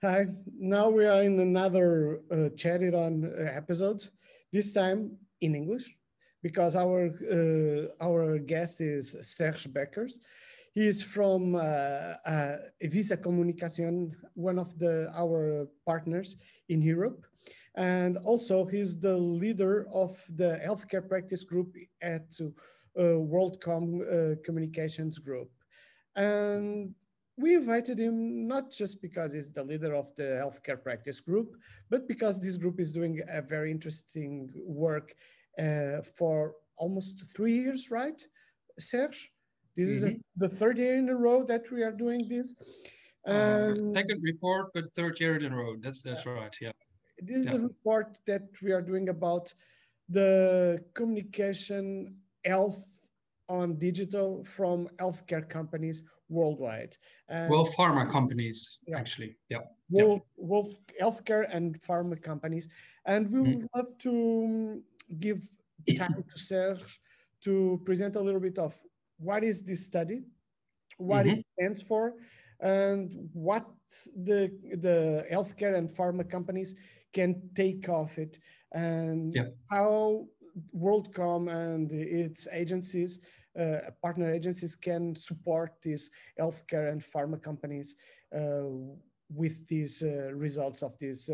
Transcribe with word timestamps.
Hi, 0.00 0.28
now 0.56 0.90
we 0.90 1.06
are 1.06 1.24
in 1.24 1.40
another 1.40 2.20
uh, 2.30 2.50
On 2.94 3.24
uh, 3.24 3.50
episode, 3.50 4.08
this 4.52 4.72
time 4.72 5.18
in 5.40 5.56
English, 5.56 5.92
because 6.40 6.76
our 6.76 7.10
uh, 7.26 7.88
our 8.00 8.38
guest 8.38 8.80
is 8.80 9.16
Serge 9.22 9.66
Beckers. 9.72 10.20
He 10.72 10.86
is 10.86 11.02
from 11.02 11.56
uh, 11.56 11.58
uh, 12.24 12.58
Visa 12.80 13.16
Comunicación, 13.16 14.14
one 14.34 14.60
of 14.60 14.78
the 14.78 15.10
our 15.16 15.66
partners 15.84 16.36
in 16.68 16.80
Europe, 16.80 17.26
and 17.74 18.18
also 18.18 18.66
he's 18.66 19.00
the 19.00 19.16
leader 19.16 19.88
of 19.92 20.16
the 20.36 20.60
healthcare 20.64 21.08
practice 21.08 21.42
group 21.42 21.74
at 22.00 22.38
uh, 22.40 23.02
WorldCom 23.02 23.82
uh, 23.82 24.36
Communications 24.44 25.18
Group, 25.18 25.50
and 26.14 26.94
we 27.38 27.54
invited 27.54 27.98
him 27.98 28.46
not 28.46 28.70
just 28.70 29.00
because 29.00 29.32
he's 29.32 29.50
the 29.50 29.62
leader 29.62 29.94
of 29.94 30.14
the 30.16 30.24
healthcare 30.42 30.82
practice 30.82 31.20
group, 31.20 31.56
but 31.88 32.08
because 32.08 32.40
this 32.40 32.56
group 32.56 32.80
is 32.80 32.92
doing 32.92 33.20
a 33.28 33.40
very 33.40 33.70
interesting 33.70 34.50
work 34.66 35.14
uh, 35.58 36.02
for 36.16 36.54
almost 36.76 37.24
three 37.34 37.54
years, 37.54 37.90
right, 37.90 38.20
Serge? 38.78 39.30
This 39.76 39.88
mm-hmm. 39.88 40.08
is 40.08 40.14
a, 40.14 40.16
the 40.36 40.48
third 40.48 40.78
year 40.78 40.96
in 40.96 41.08
a 41.08 41.16
row 41.16 41.44
that 41.44 41.70
we 41.70 41.82
are 41.82 41.92
doing 41.92 42.28
this. 42.28 42.54
Um, 43.26 43.94
second 43.94 44.20
report, 44.22 44.70
but 44.74 44.92
third 44.94 45.20
year 45.20 45.36
in 45.36 45.52
a 45.52 45.56
row. 45.56 45.76
That's 45.80 46.02
that's 46.02 46.24
yeah. 46.24 46.32
right. 46.32 46.56
Yeah. 46.60 46.72
This 47.18 47.44
yeah. 47.44 47.54
is 47.54 47.60
a 47.60 47.62
report 47.62 48.18
that 48.26 48.42
we 48.62 48.72
are 48.72 48.82
doing 48.82 49.08
about 49.08 49.52
the 50.08 50.82
communication 50.94 52.16
health 52.44 52.84
on 53.48 53.78
digital 53.78 54.44
from 54.44 54.88
healthcare 54.98 55.48
companies 55.48 56.02
worldwide. 56.28 56.96
And 57.28 57.50
well, 57.50 57.66
pharma 57.66 58.10
companies, 58.10 58.78
yeah. 58.86 58.98
actually. 58.98 59.36
Yeah. 59.48 59.58
Wolf, 59.90 60.22
yeah. 60.94 61.04
Healthcare 61.04 61.46
and 61.54 61.80
pharma 61.80 62.22
companies. 62.22 62.68
And 63.06 63.30
we 63.30 63.40
would 63.40 63.60
mm. 63.60 63.66
love 63.74 63.98
to 63.98 64.44
um, 64.44 64.82
give 65.18 65.42
time 65.96 66.14
to 66.14 66.38
Serge 66.38 67.00
to 67.42 67.80
present 67.84 68.16
a 68.16 68.20
little 68.20 68.40
bit 68.40 68.58
of 68.58 68.76
what 69.18 69.44
is 69.44 69.62
this 69.62 69.84
study, 69.84 70.22
what 70.98 71.26
mm-hmm. 71.26 71.38
it 71.38 71.46
stands 71.54 71.82
for, 71.82 72.14
and 72.60 73.28
what 73.32 73.66
the, 74.24 74.52
the 74.80 75.24
healthcare 75.32 75.76
and 75.76 75.88
pharma 75.88 76.28
companies 76.28 76.74
can 77.12 77.40
take 77.54 77.88
off 77.88 78.18
it, 78.18 78.38
and 78.72 79.34
yeah. 79.34 79.44
how 79.70 80.26
WorldCom 80.76 81.50
and 81.50 81.90
its 81.92 82.46
agencies 82.52 83.20
uh, 83.58 83.90
partner 84.02 84.32
agencies 84.32 84.74
can 84.74 85.16
support 85.16 85.74
these 85.82 86.10
healthcare 86.40 86.92
and 86.92 87.02
pharma 87.02 87.42
companies 87.42 87.96
uh, 88.34 88.62
with 89.30 89.66
these 89.66 90.02
uh, 90.02 90.32
results 90.34 90.82
of 90.82 90.96
this 90.98 91.30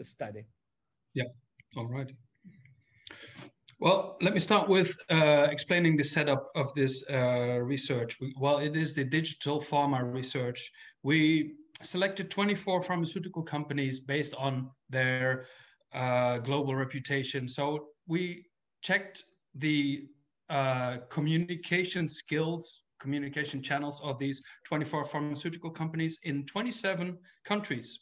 study. 0.00 0.44
Yeah, 1.14 1.24
all 1.76 1.86
right. 1.86 2.10
Well, 3.78 4.16
let 4.22 4.32
me 4.32 4.40
start 4.40 4.70
with 4.70 4.96
uh, 5.10 5.48
explaining 5.50 5.96
the 5.96 6.04
setup 6.04 6.48
of 6.54 6.72
this 6.74 7.04
uh, 7.10 7.60
research. 7.62 8.18
We, 8.20 8.34
well, 8.40 8.58
it 8.58 8.74
is 8.74 8.94
the 8.94 9.04
digital 9.04 9.60
pharma 9.60 10.02
research. 10.02 10.72
We 11.02 11.56
selected 11.82 12.30
24 12.30 12.82
pharmaceutical 12.82 13.42
companies 13.42 14.00
based 14.00 14.34
on 14.36 14.70
their 14.88 15.46
uh, 15.92 16.38
global 16.38 16.74
reputation. 16.74 17.48
So 17.48 17.88
we 18.06 18.46
checked 18.80 19.24
the 19.54 20.08
uh, 20.48 20.98
communication 21.08 22.08
skills, 22.08 22.82
communication 22.98 23.62
channels 23.62 24.00
of 24.02 24.18
these 24.18 24.42
24 24.64 25.04
pharmaceutical 25.04 25.70
companies 25.70 26.18
in 26.22 26.44
27 26.46 27.18
countries. 27.44 27.98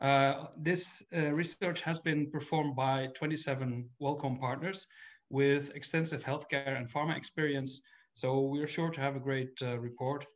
Uh, 0.00 0.46
this 0.56 0.88
uh, 1.14 1.32
research 1.32 1.82
has 1.82 2.00
been 2.00 2.30
performed 2.30 2.74
by 2.74 3.08
27 3.14 3.88
WorldCom 4.00 4.40
partners 4.40 4.86
with 5.28 5.74
extensive 5.74 6.24
healthcare 6.24 6.76
and 6.76 6.90
pharma 6.90 7.16
experience. 7.16 7.80
So 8.14 8.40
we're 8.40 8.66
sure 8.66 8.90
to 8.90 9.00
have 9.00 9.16
a 9.16 9.20
great 9.20 9.60
uh, 9.62 9.78
report. 9.78 10.26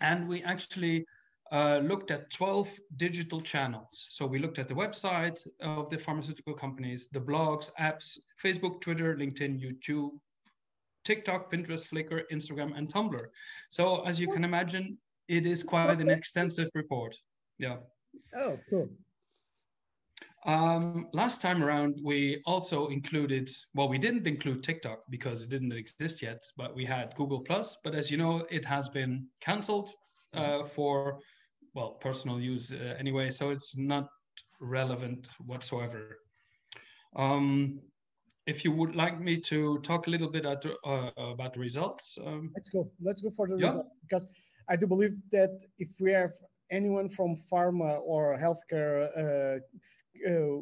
And 0.00 0.28
we 0.28 0.42
actually 0.42 1.04
uh, 1.50 1.78
looked 1.78 2.10
at 2.10 2.30
12 2.30 2.68
digital 2.96 3.40
channels. 3.40 4.06
So 4.08 4.26
we 4.26 4.38
looked 4.38 4.58
at 4.58 4.68
the 4.68 4.74
website 4.74 5.44
of 5.60 5.90
the 5.90 5.98
pharmaceutical 5.98 6.54
companies, 6.54 7.08
the 7.10 7.20
blogs, 7.20 7.70
apps, 7.80 8.18
Facebook, 8.42 8.80
Twitter, 8.80 9.16
LinkedIn, 9.16 9.60
YouTube, 9.60 10.10
TikTok, 11.04 11.52
Pinterest, 11.52 11.88
Flickr, 11.88 12.22
Instagram, 12.32 12.76
and 12.76 12.92
Tumblr. 12.92 13.26
So 13.70 14.02
as 14.02 14.20
you 14.20 14.28
can 14.28 14.44
imagine, 14.44 14.98
it 15.28 15.46
is 15.46 15.62
quite 15.62 16.00
an 16.00 16.10
extensive 16.10 16.70
report. 16.74 17.16
Yeah. 17.58 17.76
Oh, 18.34 18.58
cool. 18.68 18.88
Um, 20.46 21.08
last 21.12 21.42
time 21.42 21.62
around, 21.62 22.00
we 22.02 22.42
also 22.46 22.88
included, 22.88 23.50
well, 23.74 23.88
we 23.88 23.98
didn't 23.98 24.26
include 24.26 24.62
TikTok 24.62 25.00
because 25.10 25.42
it 25.42 25.50
didn't 25.50 25.72
exist 25.72 26.22
yet, 26.22 26.42
but 26.56 26.74
we 26.74 26.84
had 26.84 27.14
Google 27.14 27.40
Plus. 27.40 27.76
But 27.84 27.94
as 27.94 28.10
you 28.10 28.16
know, 28.16 28.46
it 28.50 28.64
has 28.64 28.88
been 28.88 29.26
canceled 29.40 29.90
uh, 30.32 30.64
for, 30.64 31.20
well, 31.74 31.92
personal 32.00 32.40
use 32.40 32.72
uh, 32.72 32.94
anyway, 32.98 33.30
so 33.30 33.50
it's 33.50 33.76
not 33.76 34.08
relevant 34.60 35.28
whatsoever. 35.44 36.18
Um, 37.16 37.80
if 38.50 38.64
you 38.64 38.72
would 38.72 38.94
like 38.96 39.16
me 39.20 39.34
to 39.52 39.78
talk 39.88 40.08
a 40.08 40.10
little 40.10 40.30
bit 40.36 40.44
at, 40.44 40.62
uh, 40.66 41.10
about 41.16 41.52
the 41.54 41.60
results. 41.60 42.18
Um, 42.26 42.50
Let's 42.56 42.68
go. 42.68 42.90
Let's 43.00 43.22
go 43.22 43.30
for 43.30 43.46
the 43.46 43.56
yeah. 43.56 43.66
result 43.66 43.88
because 44.02 44.26
I 44.68 44.74
do 44.76 44.86
believe 44.86 45.14
that 45.30 45.52
if 45.78 45.90
we 46.00 46.10
have 46.12 46.34
anyone 46.78 47.08
from 47.08 47.30
pharma 47.50 48.00
or 48.12 48.22
healthcare 48.44 48.96
uh, 49.22 49.58
uh, 50.30 50.60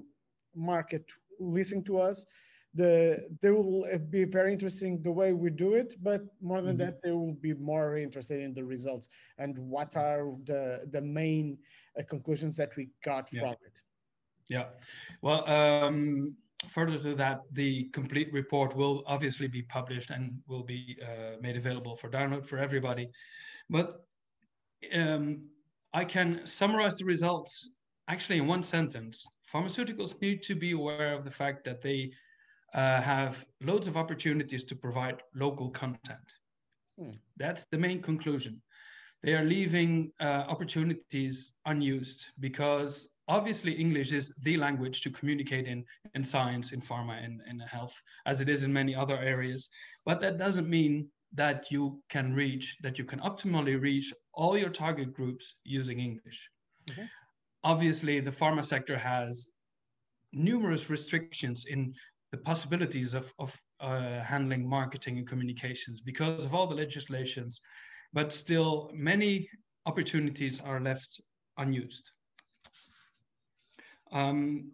market 0.54 1.04
listening 1.40 1.84
to 1.84 1.94
us, 2.08 2.26
the 2.74 2.94
they 3.40 3.50
will 3.50 3.84
be 4.10 4.24
very 4.24 4.52
interesting 4.52 5.02
the 5.02 5.14
way 5.20 5.32
we 5.32 5.50
do 5.50 5.70
it. 5.74 5.90
But 6.08 6.22
more 6.40 6.60
than 6.60 6.76
mm-hmm. 6.76 6.92
that, 6.96 7.02
they 7.02 7.12
will 7.12 7.38
be 7.48 7.54
more 7.54 7.96
interested 7.96 8.40
in 8.46 8.52
the 8.52 8.64
results 8.64 9.08
and 9.38 9.52
what 9.74 9.96
are 9.96 10.22
the 10.44 10.62
the 10.94 11.00
main 11.00 11.58
uh, 11.98 12.02
conclusions 12.12 12.54
that 12.60 12.76
we 12.76 12.90
got 13.02 13.24
yeah. 13.32 13.40
from 13.40 13.52
it. 13.68 13.76
Yeah. 14.54 14.66
Well. 15.22 15.40
Um, 15.48 16.36
further 16.66 16.98
to 16.98 17.14
that, 17.14 17.40
the 17.52 17.84
complete 17.92 18.32
report 18.32 18.74
will 18.74 19.04
obviously 19.06 19.48
be 19.48 19.62
published 19.62 20.10
and 20.10 20.38
will 20.48 20.64
be 20.64 20.98
uh, 21.02 21.36
made 21.40 21.56
available 21.56 21.96
for 21.96 22.10
download 22.10 22.44
for 22.44 22.58
everybody. 22.58 23.10
But 23.70 24.04
um, 24.92 25.48
I 25.92 26.04
can 26.04 26.46
summarize 26.46 26.96
the 26.96 27.04
results 27.04 27.70
actually 28.08 28.38
in 28.38 28.46
one 28.46 28.62
sentence. 28.62 29.24
Pharmaceuticals 29.52 30.20
need 30.20 30.42
to 30.42 30.54
be 30.54 30.72
aware 30.72 31.14
of 31.14 31.24
the 31.24 31.30
fact 31.30 31.64
that 31.64 31.80
they 31.80 32.10
uh, 32.74 33.00
have 33.00 33.44
loads 33.60 33.86
of 33.86 33.96
opportunities 33.96 34.64
to 34.64 34.76
provide 34.76 35.22
local 35.34 35.70
content. 35.70 36.18
Hmm. 36.98 37.12
That's 37.36 37.66
the 37.66 37.78
main 37.78 38.02
conclusion. 38.02 38.60
They 39.22 39.34
are 39.34 39.44
leaving 39.44 40.12
uh, 40.20 40.44
opportunities 40.48 41.52
unused 41.66 42.26
because 42.40 43.08
obviously 43.28 43.72
English 43.72 44.12
is 44.12 44.34
the 44.42 44.56
language 44.56 45.02
to 45.02 45.10
communicate 45.10 45.66
in, 45.66 45.84
in 46.14 46.24
science, 46.24 46.72
in 46.72 46.80
pharma, 46.80 47.22
and 47.22 47.40
in, 47.46 47.60
in 47.60 47.66
health, 47.68 47.94
as 48.26 48.40
it 48.40 48.48
is 48.48 48.62
in 48.62 48.72
many 48.72 48.94
other 48.94 49.18
areas. 49.18 49.68
But 50.04 50.20
that 50.20 50.38
doesn't 50.38 50.68
mean 50.68 51.08
that 51.34 51.70
you 51.70 52.02
can 52.08 52.34
reach, 52.34 52.76
that 52.82 52.98
you 52.98 53.04
can 53.04 53.20
optimally 53.20 53.80
reach 53.80 54.12
all 54.32 54.56
your 54.56 54.70
target 54.70 55.12
groups 55.12 55.56
using 55.64 56.00
English. 56.00 56.48
Mm-hmm. 56.88 57.04
Obviously, 57.64 58.20
the 58.20 58.30
pharma 58.30 58.64
sector 58.64 58.96
has 58.96 59.48
numerous 60.32 60.88
restrictions 60.88 61.66
in 61.66 61.94
the 62.32 62.38
possibilities 62.38 63.14
of, 63.14 63.32
of 63.38 63.54
uh, 63.80 64.20
handling 64.20 64.68
marketing 64.68 65.18
and 65.18 65.26
communications 65.26 66.00
because 66.00 66.44
of 66.44 66.54
all 66.54 66.66
the 66.66 66.74
legislations, 66.74 67.60
but 68.12 68.32
still 68.32 68.90
many 68.94 69.48
opportunities 69.86 70.60
are 70.60 70.80
left 70.80 71.20
unused. 71.58 72.10
Um, 74.12 74.72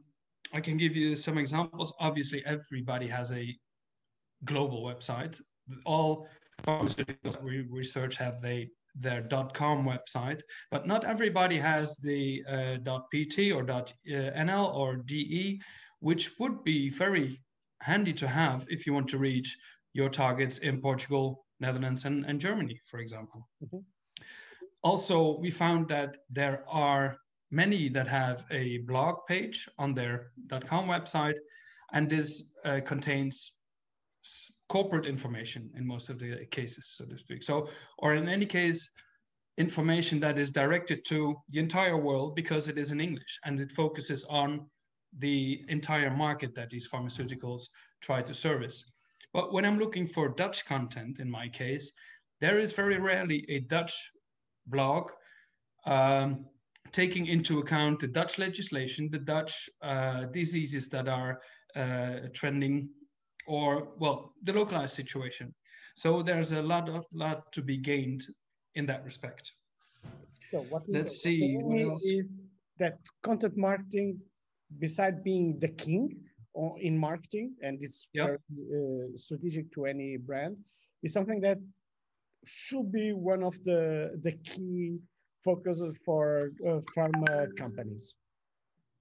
I 0.53 0.61
can 0.61 0.77
give 0.77 0.97
you 0.97 1.17
some 1.17 1.39
examples. 1.39 1.93
Obviously, 1.99 2.45
everybody 2.47 3.09
has 3.09 3.33
a 3.33 3.57
global 4.45 4.83
website. 4.85 5.41
All 5.85 6.29
pharmaceuticals 6.63 7.43
we 7.43 7.63
research 7.63 8.17
have 8.17 8.41
they 8.41 8.71
their 8.95 9.23
.com 9.53 9.85
website, 9.85 10.41
but 10.71 10.87
not 10.87 11.05
everybody 11.05 11.59
has 11.59 11.97
the 11.97 12.45
uh, 12.49 12.99
.pt 13.11 13.51
or 13.51 13.65
.nl 13.65 14.75
or 14.75 14.97
.de, 14.97 15.61
which 16.01 16.39
would 16.39 16.63
be 16.63 16.91
very 16.91 17.41
handy 17.81 18.13
to 18.13 18.29
have 18.29 18.65
if 18.69 18.87
you 18.87 18.95
want 18.95 19.09
to 19.09 19.19
reach 19.19 19.57
your 19.95 20.09
targets 20.09 20.59
in 20.59 20.81
Portugal, 20.81 21.45
Netherlands, 21.61 22.05
and, 22.05 22.25
and 22.27 22.41
Germany, 22.41 22.81
for 22.87 23.01
example. 23.01 23.49
Mm-hmm. 23.65 23.79
Also, 24.83 25.39
we 25.41 25.51
found 25.51 25.89
that 25.89 26.19
there 26.31 26.65
are 26.69 27.17
many 27.55 27.89
that 27.89 28.09
have 28.09 28.45
a 28.51 28.79
blog 28.79 29.17
page 29.29 29.69
on 29.79 29.95
their 29.95 30.33
.com 30.67 30.87
website, 30.89 31.39
and 31.93 32.09
this 32.09 32.51
uh, 32.65 32.81
contains 32.85 33.53
corporate 34.69 35.07
information 35.07 35.71
in 35.77 35.87
most 35.87 36.09
of 36.11 36.19
the 36.19 36.47
cases, 36.51 36.95
so 36.97 37.05
to 37.05 37.19
speak. 37.19 37.43
So, 37.43 37.69
or 37.99 38.15
in 38.15 38.29
any 38.29 38.47
case, 38.47 38.91
information 39.57 40.19
that 40.21 40.39
is 40.39 40.51
directed 40.51 41.05
to 41.05 41.37
the 41.51 41.61
entire 41.61 41.97
world 41.97 42.35
because 42.35 42.69
it 42.69 42.79
is 42.79 42.91
in 42.91 43.01
English 43.01 43.39
and 43.45 43.61
it 43.61 43.71
focuses 43.71 44.25
on 44.25 44.67
the 45.19 45.65
entire 45.69 46.11
market 46.11 46.55
that 46.57 46.71
these 46.71 46.89
pharmaceuticals 46.89 47.63
try 48.01 48.21
to 48.23 48.35
service. 48.35 48.85
But 49.33 49.53
when 49.53 49.65
I'm 49.65 49.79
looking 49.79 50.09
for 50.09 50.29
Dutch 50.29 50.65
content, 50.65 51.21
in 51.21 51.31
my 51.31 51.49
case, 51.49 51.93
there 52.41 52.59
is 52.59 52.73
very 52.73 52.99
rarely 52.99 53.45
a 53.49 53.61
Dutch 53.61 53.95
blog 54.67 55.11
um, 55.87 56.47
taking 56.95 57.27
into 57.27 57.59
account 57.59 57.99
the 57.99 58.07
Dutch 58.07 58.39
legislation, 58.39 59.11
the 59.11 59.19
Dutch 59.19 59.69
uh, 59.83 60.27
diseases 60.27 60.89
that 60.91 61.09
are 61.09 61.41
uh, 61.75 62.29
trending, 62.33 62.89
or 63.49 63.89
well, 63.99 64.33
the 64.45 64.53
localized 64.53 64.95
situation. 64.95 65.53
So 65.97 66.23
there's 66.23 66.53
a 66.53 66.63
lot 66.63 66.89
of 66.89 67.05
lot 67.13 67.53
to 67.53 67.63
be 67.63 67.77
gained 67.77 68.23
in 68.77 68.87
that 68.87 69.05
respect. 69.05 69.53
So 70.47 70.63
what 70.71 70.83
let's 70.89 71.21
see 71.21 71.57
what 71.61 71.81
else 71.81 72.05
is 72.05 72.27
that 72.79 72.99
content 73.23 73.57
marketing, 73.57 74.21
beside 74.79 75.25
being 75.25 75.59
the 75.59 75.69
king 75.69 76.17
in 76.81 76.97
marketing, 76.97 77.55
and 77.63 77.83
it's 77.83 78.09
yep. 78.13 78.27
very 78.27 78.39
uh, 78.79 79.17
strategic 79.17 79.73
to 79.73 79.87
any 79.87 80.17
brand, 80.17 80.57
is 81.03 81.13
something 81.13 81.41
that 81.41 81.59
should 82.47 82.93
be 82.93 83.13
one 83.13 83.43
of 83.43 83.55
the 83.65 83.83
the 84.23 84.33
key 84.51 85.01
focuses 85.45 85.97
for 86.05 86.51
uh, 86.67 86.81
pharma 86.97 87.55
companies. 87.57 88.17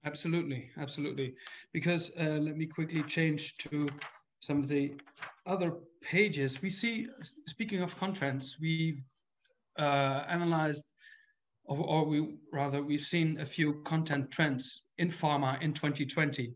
Absolutely, 0.04 0.70
absolutely. 0.78 1.34
Because 1.72 2.12
uh, 2.20 2.24
let 2.24 2.56
me 2.56 2.66
quickly 2.66 3.02
change 3.04 3.56
to 3.58 3.88
some 4.40 4.58
of 4.58 4.68
the 4.68 4.92
other 5.46 5.72
pages. 6.02 6.60
We 6.60 6.68
see, 6.68 7.08
speaking 7.46 7.80
of 7.80 7.96
contents, 7.96 8.58
we've 8.60 9.02
uh, 9.78 10.24
analyzed, 10.28 10.84
or, 11.64 11.78
or, 11.78 12.04
we 12.04 12.36
rather, 12.52 12.82
we've 12.82 13.00
seen 13.00 13.40
a 13.40 13.46
few 13.46 13.80
content 13.84 14.30
trends 14.30 14.82
in 14.98 15.10
pharma 15.10 15.60
in 15.62 15.72
2020. 15.72 16.54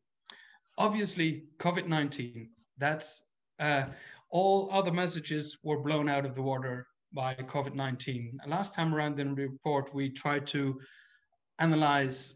Obviously, 0.77 1.45
COVID-19, 1.59 2.49
that's 2.77 3.25
uh, 3.59 3.87
all 4.31 4.69
other 4.71 4.93
messages 4.93 5.57
were 5.63 5.81
blown 5.81 6.11
out 6.11 6.27
of 6.27 6.35
the 6.35 6.43
water 6.43 6.88
by 7.13 7.35
COVID-19. 7.35 8.33
Last 8.47 8.75
time 8.75 8.95
around 8.95 9.19
in 9.19 9.35
the 9.35 9.49
report, 9.49 9.95
we 9.95 10.11
tried 10.11 10.47
to 10.49 10.81
analyze 11.59 12.35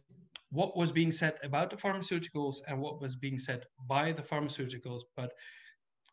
what 0.51 0.77
was 0.77 0.93
being 0.93 1.11
said 1.11 1.39
about 1.43 1.71
the 1.71 1.77
pharmaceuticals 1.77 2.57
and 2.69 2.79
what 2.81 3.01
was 3.01 3.17
being 3.17 3.39
said 3.39 3.65
by 3.89 4.13
the 4.13 4.23
pharmaceuticals. 4.23 5.01
But 5.17 5.33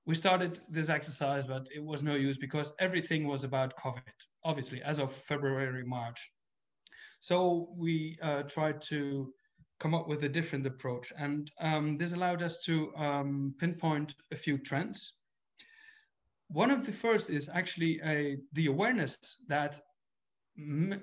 we 0.06 0.16
started 0.16 0.60
this 0.70 0.90
exercise, 0.90 1.46
but 1.46 1.68
it 1.76 1.84
was 1.84 2.02
no 2.02 2.16
use 2.16 2.38
because 2.38 2.74
everything 2.80 3.28
was 3.28 3.44
about 3.44 3.78
COVID, 3.78 4.02
obviously, 4.46 4.82
as 4.82 5.00
of 5.00 5.14
February, 5.14 5.86
March. 5.86 6.32
So 7.20 7.70
we 7.76 8.18
uh, 8.22 8.44
tried 8.44 8.82
to 8.84 9.34
come 9.80 9.94
up 9.94 10.08
with 10.08 10.24
a 10.24 10.30
different 10.30 10.66
approach. 10.66 11.12
And 11.18 11.52
um, 11.60 11.98
this 11.98 12.14
allowed 12.14 12.42
us 12.42 12.64
to 12.66 12.94
um, 12.96 13.54
pinpoint 13.60 14.16
a 14.32 14.36
few 14.36 14.58
trends. 14.58 15.14
One 16.50 16.72
of 16.72 16.86
the 16.86 16.92
first 16.92 17.30
is 17.30 17.50
actually 17.50 18.02
a, 18.04 18.38
the 18.54 18.68
awareness 18.68 19.18
that 19.48 19.80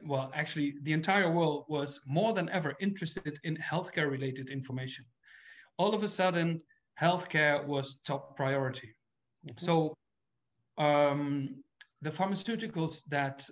well, 0.05 0.31
actually, 0.35 0.75
the 0.83 0.93
entire 0.93 1.31
world 1.31 1.65
was 1.69 2.01
more 2.07 2.35
than 2.35 2.49
ever 2.51 2.75
interested 2.81 3.39
in 3.45 3.57
healthcare 3.57 4.11
related 4.11 4.51
information. 4.51 5.05
All 5.79 5.95
of 5.95 6.03
a 6.03 6.09
sudden, 6.09 6.61
healthcare 7.01 7.65
was 7.67 8.01
top 8.05 8.37
priority. 8.37 8.95
Mm-hmm. 9.47 9.57
So, 9.57 9.95
um, 10.79 11.63
the 12.03 12.11
pharmaceuticals 12.11 13.03
that 13.09 13.49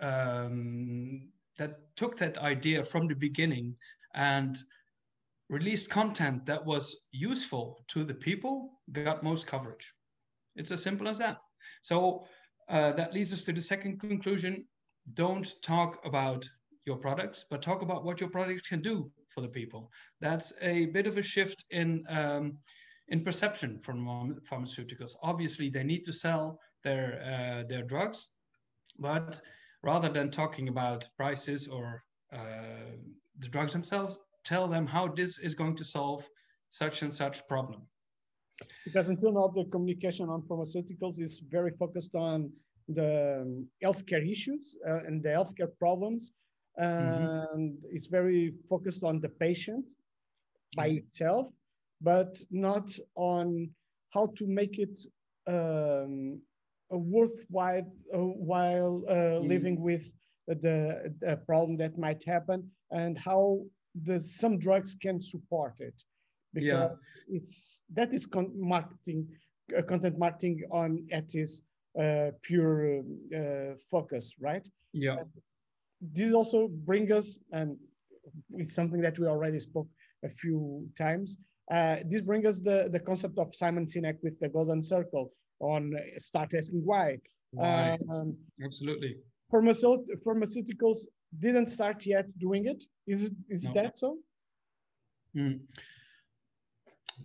um, 0.00 1.28
that 1.58 1.78
took 1.96 2.16
that 2.18 2.38
idea 2.38 2.82
from 2.82 3.06
the 3.06 3.14
beginning 3.14 3.76
and 4.14 4.56
released 5.48 5.90
content 5.90 6.44
that 6.46 6.64
was 6.64 6.96
useful 7.12 7.84
to 7.88 8.04
the 8.04 8.14
people 8.14 8.80
got 8.92 9.22
most 9.22 9.46
coverage. 9.46 9.94
It's 10.56 10.70
as 10.70 10.82
simple 10.82 11.08
as 11.08 11.18
that. 11.18 11.38
So 11.82 12.24
uh, 12.68 12.92
that 12.92 13.12
leads 13.12 13.32
us 13.32 13.44
to 13.44 13.52
the 13.52 13.60
second 13.60 14.00
conclusion 14.00 14.64
don't 15.12 15.54
talk 15.62 16.00
about 16.06 16.48
your 16.86 16.96
products, 16.96 17.44
but 17.50 17.62
talk 17.62 17.82
about 17.82 18.04
what 18.04 18.20
your 18.20 18.30
products 18.30 18.68
can 18.68 18.80
do 18.80 19.10
for 19.28 19.40
the 19.40 19.48
people. 19.48 19.90
That's 20.20 20.52
a 20.60 20.86
bit 20.86 21.06
of 21.06 21.18
a 21.18 21.22
shift 21.22 21.64
in 21.70 22.04
um, 22.08 22.58
in 23.08 23.22
perception 23.22 23.78
from 23.78 24.40
pharmaceuticals. 24.50 25.14
Obviously, 25.22 25.68
they 25.68 25.84
need 25.84 26.04
to 26.04 26.12
sell 26.12 26.58
their 26.82 27.20
uh, 27.22 27.68
their 27.68 27.82
drugs, 27.82 28.28
but 28.98 29.40
rather 29.82 30.08
than 30.08 30.30
talking 30.30 30.68
about 30.68 31.06
prices 31.16 31.68
or 31.68 32.02
uh, 32.32 32.92
the 33.40 33.48
drugs 33.48 33.72
themselves, 33.72 34.18
tell 34.44 34.66
them 34.68 34.86
how 34.86 35.08
this 35.08 35.38
is 35.38 35.54
going 35.54 35.76
to 35.76 35.84
solve 35.84 36.26
such 36.70 37.02
and 37.02 37.12
such 37.12 37.46
problem. 37.46 37.82
Because 38.84 39.08
until 39.08 39.32
now, 39.32 39.48
the 39.48 39.64
communication 39.70 40.28
on 40.28 40.42
pharmaceuticals 40.42 41.20
is 41.20 41.42
very 41.50 41.72
focused 41.72 42.14
on 42.14 42.50
the 42.88 43.40
um, 43.42 43.66
healthcare 43.82 44.28
issues 44.28 44.76
uh, 44.88 45.04
and 45.06 45.22
the 45.22 45.30
healthcare 45.30 45.70
problems. 45.78 46.32
Mm-hmm. 46.78 47.54
And 47.54 47.78
it's 47.90 48.06
very 48.06 48.54
focused 48.68 49.04
on 49.04 49.20
the 49.20 49.28
patient 49.28 49.86
by 50.76 50.88
mm-hmm. 50.88 50.98
itself, 50.98 51.46
but 52.00 52.38
not 52.50 52.90
on 53.16 53.70
how 54.10 54.26
to 54.36 54.46
make 54.46 54.78
it 54.78 54.98
um, 55.46 56.40
a 56.90 56.98
worthwhile 56.98 57.86
uh, 58.14 58.18
while 58.18 59.04
uh, 59.08 59.14
mm-hmm. 59.14 59.48
living 59.48 59.80
with 59.80 60.10
the, 60.46 61.12
the, 61.20 61.36
problem 61.46 61.76
that 61.78 61.98
might 61.98 62.22
happen 62.24 62.70
and 62.90 63.18
how 63.18 63.60
the 64.04 64.20
some 64.20 64.58
drugs 64.58 64.94
can 65.00 65.20
support 65.22 65.74
it 65.78 65.94
because 66.54 66.90
yeah. 66.92 67.36
it's 67.36 67.82
that 67.92 68.12
is 68.14 68.26
con- 68.26 68.52
marketing 68.54 69.26
uh, 69.76 69.82
content 69.82 70.18
marketing 70.18 70.62
on 70.70 71.06
at 71.10 71.34
its 71.34 71.62
uh, 72.00 72.30
pure 72.42 73.02
uh, 73.36 73.74
focus, 73.90 74.34
right? 74.40 74.68
Yeah. 74.92 75.16
this 76.00 76.32
also 76.32 76.68
brings 76.68 77.10
us, 77.10 77.38
and 77.52 77.76
it's 78.54 78.74
something 78.74 79.00
that 79.00 79.18
we 79.18 79.26
already 79.26 79.60
spoke 79.60 79.88
a 80.24 80.28
few 80.28 80.86
times. 80.98 81.38
Uh, 81.70 81.96
this 82.06 82.20
brings 82.20 82.46
us 82.46 82.60
the, 82.60 82.88
the 82.92 83.00
concept 83.00 83.38
of 83.38 83.54
Simon 83.54 83.86
Sinek 83.86 84.18
with 84.22 84.38
the 84.40 84.48
golden 84.48 84.82
circle 84.82 85.32
on 85.60 85.94
start 86.18 86.52
asking 86.54 86.82
why. 86.84 87.18
Why? 87.52 87.96
Um, 88.10 88.36
Absolutely. 88.62 89.16
Pharmaceut 89.52 90.04
pharmaceuticals 90.26 91.06
didn't 91.38 91.68
start 91.68 92.04
yet 92.06 92.26
doing 92.38 92.66
it. 92.66 92.84
Is, 93.06 93.32
is 93.48 93.64
no. 93.64 93.74
that 93.74 93.98
so? 93.98 94.18
Mm. 95.36 95.60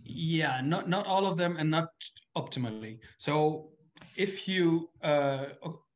Yeah, 0.04 0.60
not 0.62 0.88
not 0.88 1.06
all 1.06 1.26
of 1.26 1.36
them, 1.36 1.56
and 1.58 1.70
not 1.70 1.88
optimally. 2.36 2.98
So 3.18 3.70
if 4.16 4.48
you 4.48 4.88
uh, 5.02 5.46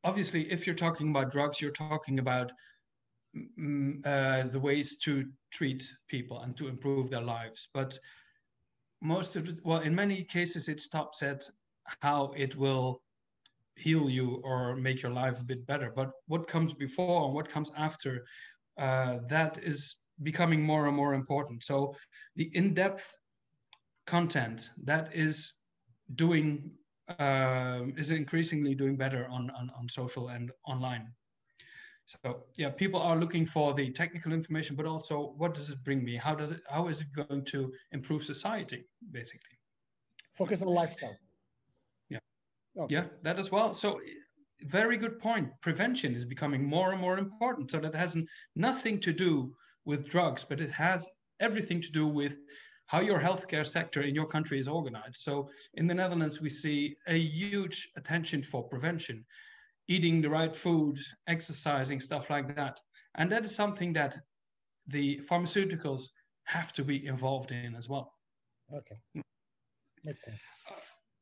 obviously 0.03 0.51
if 0.51 0.65
you're 0.65 0.75
talking 0.75 1.09
about 1.09 1.31
drugs 1.31 1.61
you're 1.61 1.71
talking 1.71 2.19
about 2.19 2.51
mm, 3.59 4.05
uh, 4.05 4.47
the 4.49 4.59
ways 4.59 4.97
to 5.03 5.25
treat 5.51 5.87
people 6.07 6.39
and 6.41 6.55
to 6.57 6.67
improve 6.67 7.09
their 7.09 7.21
lives. 7.21 7.69
But 7.73 7.97
most 9.01 9.35
of 9.35 9.47
it 9.49 9.59
well 9.63 9.79
in 9.81 9.95
many 9.95 10.23
cases 10.23 10.69
it 10.69 10.79
stops 10.81 11.21
at 11.23 11.43
how 12.01 12.31
it 12.35 12.55
will 12.55 13.01
heal 13.75 14.09
you 14.09 14.41
or 14.43 14.75
make 14.75 15.01
your 15.01 15.11
life 15.11 15.39
a 15.39 15.43
bit 15.43 15.65
better. 15.67 15.91
But 15.95 16.11
what 16.27 16.47
comes 16.47 16.73
before 16.73 17.25
and 17.25 17.33
what 17.33 17.49
comes 17.49 17.71
after 17.71 18.23
uh, 18.77 19.17
that 19.29 19.57
is 19.63 19.95
becoming 20.23 20.61
more 20.61 20.87
and 20.87 20.95
more 20.95 21.13
important. 21.13 21.63
So 21.63 21.95
the 22.35 22.49
in-depth 22.53 23.05
content 24.05 24.71
that 24.83 25.09
is 25.13 25.53
doing 26.15 26.71
uh, 27.19 27.81
is 27.97 28.11
increasingly 28.11 28.73
doing 28.73 28.95
better 28.95 29.27
on, 29.29 29.51
on, 29.51 29.71
on 29.77 29.87
social 29.87 30.29
and 30.29 30.51
online. 30.65 31.07
So 32.05 32.43
yeah, 32.55 32.69
people 32.69 33.01
are 33.01 33.15
looking 33.15 33.45
for 33.45 33.73
the 33.73 33.91
technical 33.91 34.31
information, 34.31 34.75
but 34.75 34.85
also 34.85 35.33
what 35.37 35.53
does 35.53 35.71
it 35.71 35.83
bring 35.83 36.03
me? 36.03 36.15
How 36.15 36.35
does 36.35 36.51
it? 36.51 36.61
How 36.69 36.87
is 36.87 37.01
it 37.01 37.07
going 37.15 37.43
to 37.45 37.73
improve 37.91 38.23
society, 38.23 38.85
basically? 39.11 39.57
Focus 40.33 40.61
on 40.61 40.67
lifestyle. 40.67 41.17
Yeah, 42.09 42.19
okay. 42.77 42.95
yeah, 42.95 43.05
that 43.23 43.39
as 43.39 43.51
well. 43.51 43.73
So 43.73 43.99
very 44.61 44.97
good 44.97 45.19
point. 45.19 45.49
Prevention 45.61 46.13
is 46.13 46.25
becoming 46.25 46.63
more 46.63 46.91
and 46.91 47.01
more 47.01 47.17
important. 47.17 47.71
So 47.71 47.79
that 47.79 47.95
has 47.95 48.15
nothing 48.55 48.99
to 48.99 49.11
do 49.11 49.55
with 49.85 50.07
drugs, 50.07 50.45
but 50.47 50.61
it 50.61 50.71
has 50.71 51.07
everything 51.39 51.81
to 51.81 51.91
do 51.91 52.07
with 52.07 52.37
how 52.87 52.99
your 53.01 53.19
healthcare 53.19 53.65
sector 53.65 54.01
in 54.01 54.13
your 54.13 54.27
country 54.27 54.59
is 54.59 54.67
organized. 54.67 55.17
So 55.17 55.49
in 55.73 55.87
the 55.87 55.93
Netherlands, 55.93 56.41
we 56.41 56.49
see 56.49 56.95
a 57.07 57.17
huge 57.17 57.89
attention 57.95 58.43
for 58.43 58.63
prevention, 58.63 59.25
eating 59.87 60.21
the 60.21 60.29
right 60.29 60.55
food, 60.55 60.99
exercising, 61.27 61.99
stuff 61.99 62.29
like 62.29 62.55
that. 62.55 62.79
And 63.15 63.31
that 63.31 63.45
is 63.45 63.55
something 63.55 63.93
that 63.93 64.17
the 64.87 65.21
pharmaceuticals 65.29 66.09
have 66.43 66.71
to 66.73 66.83
be 66.83 67.07
involved 67.07 67.51
in 67.51 67.75
as 67.75 67.89
well. 67.89 68.13
Okay, 68.73 68.97
makes 70.03 70.23
sense. 70.23 70.41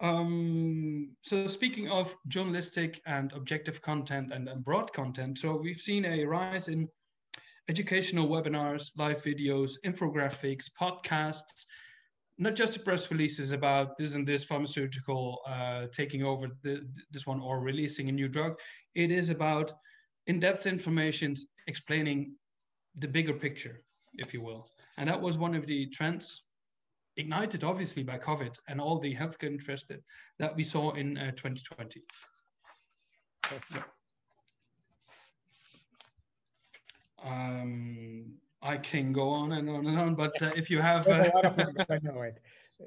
Um, 0.01 1.15
so 1.21 1.47
speaking 1.47 1.89
of 1.89 2.13
journalistic 2.27 3.01
and 3.05 3.31
objective 3.31 3.81
content 3.81 4.33
and, 4.33 4.49
and 4.49 4.65
broad 4.65 4.91
content, 4.91 5.39
so 5.39 5.55
we've 5.55 5.79
seen 5.79 6.03
a 6.03 6.25
rise 6.25 6.67
in 6.67 6.89
educational 7.69 8.27
webinars, 8.27 8.91
live 8.97 9.23
videos, 9.23 9.71
infographics, 9.85 10.69
podcasts, 10.79 11.65
not 12.37 12.55
just 12.55 12.83
press 12.83 13.11
releases 13.11 13.51
about 13.51 13.97
this 13.97 14.15
and 14.15 14.27
this 14.27 14.43
pharmaceutical 14.43 15.39
uh, 15.47 15.85
taking 15.93 16.23
over 16.23 16.47
the, 16.63 16.81
this 17.11 17.27
one 17.27 17.39
or 17.39 17.59
releasing 17.59 18.09
a 18.09 18.11
new 18.11 18.27
drug. 18.27 18.57
It 18.95 19.11
is 19.11 19.29
about 19.29 19.73
in-depth 20.27 20.65
information 20.65 21.35
explaining 21.67 22.33
the 22.95 23.07
bigger 23.07 23.33
picture, 23.33 23.81
if 24.15 24.33
you 24.33 24.41
will. 24.41 24.67
And 24.97 25.09
that 25.09 25.21
was 25.21 25.37
one 25.37 25.55
of 25.55 25.65
the 25.67 25.87
trends 25.87 26.43
ignited 27.17 27.63
obviously 27.63 28.03
by 28.03 28.17
COVID 28.17 28.55
and 28.67 28.81
all 28.81 28.97
the 28.99 29.15
healthcare 29.15 29.51
interested 29.51 30.03
that 30.39 30.55
we 30.55 30.63
saw 30.63 30.91
in 30.93 31.17
uh, 31.17 31.31
2020. 31.31 32.01
Yeah. 33.73 33.83
I 38.63 38.77
can 38.77 39.11
go 39.11 39.29
on 39.29 39.51
and 39.51 39.69
on 39.69 39.85
and 39.85 39.99
on, 39.99 40.15
but 40.15 40.41
uh, 40.41 40.51
if 40.55 40.69
you 40.69 40.79
have, 40.79 41.05
uh, 41.09 41.29
a 41.33 41.35
lot 41.35 41.45
of 41.45 41.57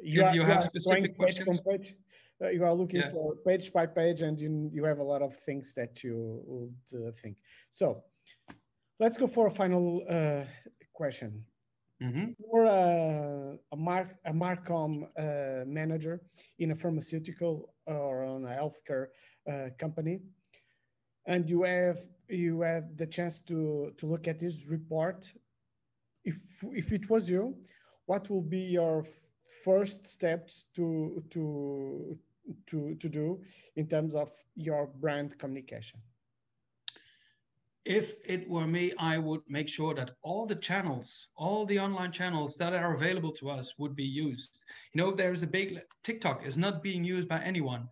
You, 0.03 0.25
are, 0.25 0.35
you, 0.35 0.43
have 0.43 0.65
specific 0.65 1.17
questions. 1.17 1.63
Page 1.63 1.81
page. 1.81 1.95
Uh, 2.43 2.49
you 2.49 2.65
are 2.65 2.75
looking 2.75 3.01
yeah. 3.01 3.09
for 3.11 3.37
page 3.47 3.73
by 3.73 3.87
page, 3.87 4.21
and 4.23 4.39
you 4.39 4.71
you 4.73 4.85
have 4.85 4.99
a 4.99 5.03
lot 5.03 5.23
of 5.23 5.35
things 5.35 5.75
that 5.75 6.03
you 6.03 6.43
would 6.45 7.09
uh, 7.09 7.13
think. 7.23 7.37
So, 7.71 8.03
let's 8.99 9.17
go 9.17 9.27
for 9.27 9.47
a 9.47 9.51
final 9.51 10.03
uh, 10.09 10.45
question. 10.93 11.45
Mm-hmm. 12.03 12.33
You're 12.39 12.65
a, 12.65 13.57
a, 13.73 13.77
Mark, 13.77 14.17
a 14.27 14.33
Marcom 14.33 15.05
uh, 15.17 15.65
manager 15.67 16.21
in 16.59 16.73
a 16.73 16.77
pharmaceutical 16.77 17.73
or 17.87 18.25
on 18.25 18.45
a 18.45 18.49
healthcare 18.49 19.07
uh, 19.51 19.71
company, 19.79 20.21
and 21.27 21.49
you 21.49 21.63
have 21.63 22.01
you 22.29 22.61
have 22.61 22.97
the 22.97 23.07
chance 23.07 23.41
to 23.41 23.93
to 23.97 24.07
look 24.07 24.29
at 24.29 24.39
this 24.39 24.67
report. 24.69 25.33
If 26.27 26.37
if 26.83 26.93
it 26.93 27.09
was 27.09 27.31
you, 27.31 27.57
what 28.07 28.29
will 28.31 28.43
be 28.43 28.65
your 28.81 29.07
first 29.65 30.07
steps 30.07 30.67
to 30.75 31.23
to 31.31 32.19
to 32.67 32.95
to 32.97 33.09
do 33.09 33.41
in 33.77 33.87
terms 33.89 34.15
of 34.15 34.31
your 34.55 34.87
brand 35.01 35.39
communication? 35.39 36.01
if 37.87 38.17
it 38.25 38.49
were 38.51 38.67
me, 38.67 38.93
I 38.99 39.17
would 39.17 39.43
make 39.49 39.69
sure 39.69 39.95
that 39.95 40.17
all 40.23 40.45
the 40.45 40.57
channels, 40.57 41.29
all 41.37 41.65
the 41.65 41.79
online 41.79 42.11
channels 42.11 42.57
that 42.57 42.73
are 42.75 42.95
available 42.95 43.31
to 43.35 43.49
us 43.49 43.75
would 43.79 43.95
be 43.95 44.05
used. 44.05 44.59
You 44.93 45.01
know, 45.01 45.13
there's 45.13 45.45
a 45.45 45.47
big 45.47 45.81
TikTok 46.03 46.45
is 46.45 46.57
not 46.57 46.83
being 46.83 47.05
used 47.05 47.29
by 47.29 47.41
anyone. 47.43 47.89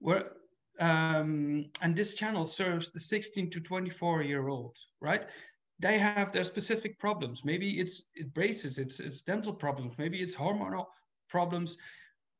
Where 0.00 0.32
um, 0.80 1.70
and 1.82 1.94
this 1.94 2.14
channel 2.14 2.44
serves 2.46 2.90
the 2.90 3.00
16 3.00 3.50
to 3.50 3.60
24 3.60 4.22
year 4.22 4.48
old, 4.48 4.76
right? 5.00 5.26
They 5.80 5.98
have 5.98 6.32
their 6.32 6.44
specific 6.44 6.98
problems. 6.98 7.44
Maybe 7.44 7.78
it's 7.78 8.02
it 8.14 8.34
braces, 8.34 8.78
it's 8.78 9.00
it's 9.00 9.20
dental 9.20 9.52
problems, 9.52 9.98
maybe 9.98 10.20
it's 10.20 10.34
hormonal 10.34 10.86
problems. 11.28 11.76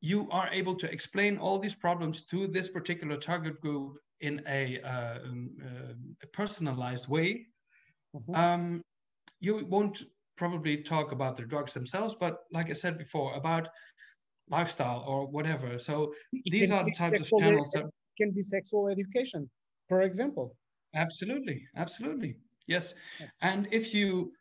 You 0.01 0.29
are 0.31 0.49
able 0.53 0.75
to 0.77 0.91
explain 0.91 1.39
all 1.39 1.59
these 1.59 1.75
problems 1.75 2.25
to 2.27 2.47
this 2.47 2.69
particular 2.69 3.17
target 3.17 3.61
group 3.61 3.99
in 4.21 4.43
a, 4.49 4.81
uh, 4.83 5.19
um, 5.25 5.51
uh, 5.65 5.95
a 6.23 6.27
personalized 6.29 7.09
way, 7.09 7.47
mm-hmm. 8.15 8.35
um, 8.35 8.83
you 9.41 9.65
won't 9.67 10.03
probably 10.37 10.77
talk 10.83 11.13
about 11.13 11.37
the 11.37 11.43
drugs 11.43 11.73
themselves, 11.73 12.15
but 12.19 12.39
like 12.53 12.71
I 12.71 12.73
said 12.73 12.99
before, 12.99 13.35
about 13.35 13.69
lifestyle 14.51 15.05
or 15.07 15.27
whatever. 15.27 15.79
So 15.79 16.13
these 16.47 16.71
are 16.71 16.85
the 16.85 16.93
types 16.93 17.21
of 17.21 17.29
channels 17.39 17.71
that 17.73 17.85
can 18.17 18.31
be 18.33 18.43
sexual 18.43 18.89
education, 18.89 19.49
for 19.89 20.03
example. 20.03 20.57
Absolutely, 20.95 21.67
absolutely, 21.77 22.37
yes. 22.69 22.95
And 23.41 23.67
if 23.73 23.93
you 23.93 24.33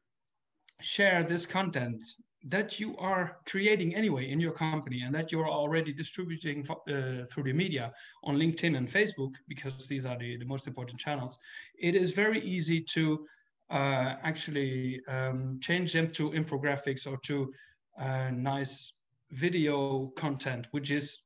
share 0.81 1.23
this 1.23 1.45
content 1.45 2.05
that 2.43 2.79
you 2.79 2.95
are 2.97 3.37
creating 3.45 3.95
anyway 3.95 4.29
in 4.29 4.39
your 4.39 4.51
company 4.51 5.01
and 5.01 5.13
that 5.13 5.31
you're 5.31 5.49
already 5.49 5.91
distributing 5.91 6.65
uh, 6.69 7.25
through 7.29 7.43
the 7.43 7.53
media 7.53 7.91
on 8.23 8.37
LinkedIn 8.37 8.77
and 8.77 8.87
Facebook, 8.87 9.33
because 9.47 9.87
these 9.87 10.05
are 10.05 10.17
the, 10.17 10.37
the 10.37 10.45
most 10.45 10.67
important 10.67 10.99
channels, 10.99 11.37
it 11.79 11.95
is 11.95 12.11
very 12.11 12.39
easy 12.41 12.79
to 12.81 13.25
uh, 13.69 14.15
actually 14.23 15.01
um, 15.07 15.59
change 15.61 15.91
them 15.93 16.07
to 16.07 16.29
infographics 16.31 17.07
or 17.07 17.17
to 17.23 17.51
uh, 17.99 18.29
nice 18.31 18.93
video 19.31 20.07
content, 20.15 20.67
which 20.71 20.91
is 20.91 21.23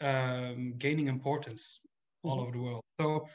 um, 0.00 0.74
gaining 0.78 1.08
importance 1.08 1.80
all 2.24 2.32
mm-hmm. 2.32 2.42
over 2.42 2.52
the 2.52 2.62
world. 2.62 2.82
So 3.00 3.26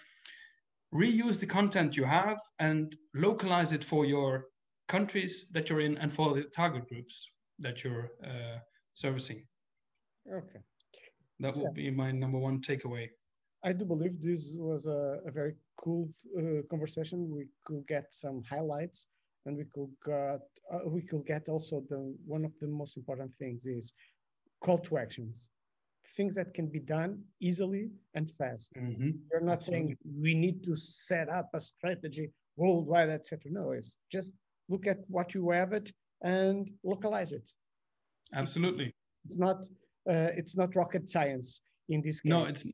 reuse 0.94 1.40
the 1.40 1.46
content 1.46 1.98
you 1.98 2.04
have 2.04 2.40
and 2.60 2.96
localize 3.16 3.72
it 3.72 3.84
for 3.84 4.06
your 4.06 4.46
countries 4.88 5.48
that 5.52 5.70
you're 5.70 5.82
in 5.82 5.98
and 5.98 6.14
for 6.14 6.34
the 6.34 6.44
target 6.44 6.88
groups 6.88 7.32
that 7.60 7.84
you're 7.84 8.12
uh, 8.24 8.60
servicing. 8.94 9.44
Okay. 10.32 10.60
That 11.40 11.54
so, 11.54 11.64
will 11.64 11.74
be 11.74 11.90
my 11.90 12.12
number 12.12 12.38
one 12.38 12.62
takeaway. 12.62 13.10
I 13.64 13.74
do 13.74 13.86
believe 13.86 14.22
this 14.22 14.56
was 14.58 14.88
a, 14.88 15.20
a 15.26 15.32
very 15.32 15.56
cool 15.78 16.10
uh, 16.38 16.62
conversation. 16.70 17.30
We 17.34 17.48
could 17.66 17.88
get 17.88 18.14
some 18.14 18.44
highlights, 18.50 19.08
and 19.46 19.58
we 19.58 19.66
could 19.74 19.90
get 20.06 20.42
uh, 20.72 20.88
we 20.88 21.02
could 21.02 21.26
get 21.26 21.50
also 21.50 21.84
the 21.90 22.16
one 22.26 22.46
of 22.46 22.52
the 22.60 22.68
most 22.68 22.98
important 22.98 23.32
things 23.40 23.66
is 23.66 23.94
call 24.62 24.78
to 24.80 24.98
actions, 24.98 25.50
things 26.16 26.36
that 26.36 26.54
can 26.54 26.68
be 26.68 26.80
done 26.80 27.22
easily 27.40 27.90
and 28.14 28.30
fast. 28.32 28.74
Mm-hmm. 28.76 29.12
You're 29.32 29.42
not 29.42 29.58
Absolutely. 29.58 29.88
saying 29.88 29.98
we 30.22 30.34
need 30.36 30.64
to 30.64 30.76
set 30.76 31.30
up 31.30 31.50
a 31.54 31.60
strategy 31.60 32.30
worldwide, 32.56 33.10
etc. 33.10 33.52
No, 33.52 33.72
it's 33.72 33.98
just 34.12 34.34
look 34.70 34.88
at 34.88 35.00
what 35.08 35.34
you 35.34 35.50
have 35.52 35.74
it 35.74 35.92
and 36.22 36.70
localize 36.84 37.34
it. 37.34 37.50
Absolutely. 38.34 38.94
It's 39.26 39.38
not 39.38 39.66
uh, 40.10 40.32
it's 40.36 40.58
not 40.58 40.76
rocket 40.76 41.10
science 41.10 41.62
in 41.90 42.02
this 42.02 42.22
case. 42.22 42.30
No, 42.30 42.46
it's 42.46 42.66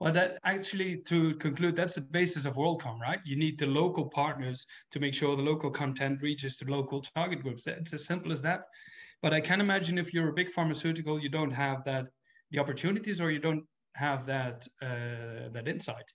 well 0.00 0.12
that 0.12 0.38
actually 0.44 0.96
to 1.06 1.34
conclude 1.36 1.76
that's 1.76 1.94
the 1.94 2.00
basis 2.00 2.44
of 2.44 2.54
WorldCom, 2.54 2.98
right? 2.98 3.20
You 3.24 3.36
need 3.36 3.58
the 3.58 3.66
local 3.66 4.06
partners 4.06 4.66
to 4.90 5.00
make 5.00 5.14
sure 5.14 5.36
the 5.36 5.42
local 5.42 5.70
content 5.70 6.20
reaches 6.22 6.58
the 6.58 6.70
local 6.70 7.00
target 7.00 7.42
groups. 7.42 7.66
It's 7.66 7.94
as 7.94 8.04
simple 8.06 8.32
as 8.32 8.42
that. 8.42 8.62
But 9.22 9.32
I 9.32 9.40
can 9.40 9.60
imagine 9.60 9.98
if 9.98 10.12
you're 10.12 10.30
a 10.30 10.32
big 10.32 10.50
pharmaceutical, 10.50 11.20
you 11.20 11.28
don't 11.28 11.52
have 11.52 11.84
that 11.84 12.08
the 12.52 12.58
opportunities 12.58 13.20
or 13.20 13.30
you 13.30 13.38
don't 13.38 13.64
have 13.94 14.24
that 14.26 14.66
uh, 14.82 15.48
that 15.52 15.66
insight. 15.66 16.08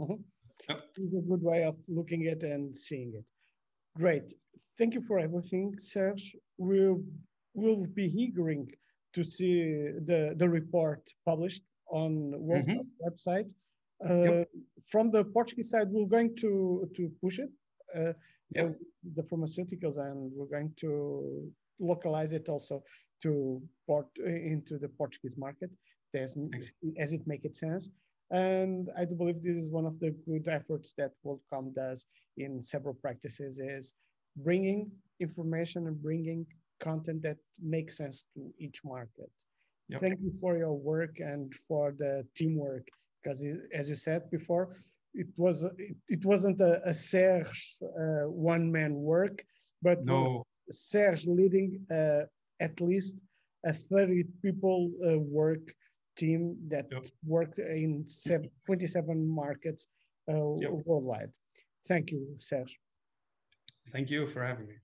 Mm-hmm. 0.00 0.20
Yep. 0.68 0.80
It's 0.96 1.14
a 1.14 1.20
good 1.20 1.42
way 1.42 1.64
of 1.64 1.76
looking 1.88 2.26
at 2.26 2.42
and 2.42 2.76
seeing 2.76 3.12
it. 3.14 3.24
Great. 3.96 4.32
Thank 4.78 4.94
you 4.94 5.02
for 5.02 5.18
everything, 5.18 5.74
Serge. 5.78 6.36
We'll, 6.56 7.02
we'll 7.54 7.86
be 7.94 8.04
eager 8.04 8.54
to 9.14 9.24
see 9.24 9.62
the, 10.06 10.34
the 10.36 10.48
report 10.48 11.02
published 11.26 11.64
on 11.90 12.12
World 12.46 12.66
mm 12.66 12.78
-hmm. 12.78 12.86
website. 13.06 13.50
Uh, 14.04 14.24
yep. 14.24 14.48
From 14.92 15.10
the 15.10 15.24
Portuguese 15.24 15.70
side, 15.74 15.88
we're 15.94 16.12
going 16.16 16.32
to, 16.44 16.50
to 16.96 17.02
push 17.20 17.38
it, 17.38 17.50
uh, 17.94 18.12
yep. 18.56 18.78
the 19.16 19.22
pharmaceuticals, 19.22 19.96
and 19.98 20.32
we're 20.36 20.52
going 20.56 20.72
to 20.84 20.90
localize 21.78 22.36
it 22.36 22.48
also 22.48 22.82
to 23.22 23.62
port 23.86 24.06
into 24.24 24.78
the 24.78 24.88
Portuguese 24.88 25.36
market 25.36 25.70
as, 26.14 26.36
as 26.98 27.12
it 27.12 27.26
makes 27.26 27.60
sense. 27.60 27.90
And 28.30 28.88
I 28.98 29.04
do 29.04 29.14
believe 29.14 29.42
this 29.42 29.56
is 29.56 29.70
one 29.70 29.86
of 29.86 30.00
the 30.00 30.10
good 30.26 30.48
efforts 30.48 30.94
that 30.98 31.12
WorldCom 31.24 31.74
does 31.74 32.06
in 32.36 32.62
several 32.62 32.94
practices 32.94 33.58
is 33.58 33.94
bringing 34.36 34.90
information 35.20 35.86
and 35.86 36.02
bringing 36.02 36.46
content 36.80 37.22
that 37.22 37.36
makes 37.60 37.98
sense 37.98 38.24
to 38.34 38.40
each 38.58 38.80
market. 38.84 39.30
Yep. 39.88 40.00
Thank 40.00 40.18
you 40.22 40.32
for 40.40 40.56
your 40.56 40.72
work 40.72 41.20
and 41.20 41.54
for 41.68 41.94
the 41.98 42.24
teamwork, 42.34 42.86
because 43.22 43.44
as 43.74 43.88
you 43.90 43.96
said 43.96 44.30
before, 44.30 44.74
it 45.14 45.26
was 45.36 45.64
it, 45.64 45.96
it 46.08 46.24
wasn't 46.24 46.60
a, 46.60 46.80
a 46.88 46.94
Serge 46.94 47.76
uh, 47.82 48.26
one 48.28 48.72
man 48.72 48.94
work, 48.94 49.44
but 49.82 50.02
no. 50.04 50.46
Serge 50.70 51.26
leading 51.26 51.84
uh, 51.94 52.22
at 52.62 52.80
least 52.80 53.16
a 53.66 53.72
30 53.72 54.24
people 54.42 54.90
uh, 55.06 55.18
work 55.18 55.74
team 56.16 56.56
that 56.68 56.86
yep. 56.90 57.06
worked 57.26 57.58
in 57.58 58.06
27 58.66 59.28
markets 59.28 59.88
uh, 60.30 60.54
yep. 60.56 60.70
worldwide. 60.84 61.32
Thank 61.88 62.10
you, 62.10 62.26
Serge. 62.38 62.78
Thank 63.90 64.10
you 64.10 64.26
for 64.26 64.44
having 64.44 64.66
me. 64.66 64.74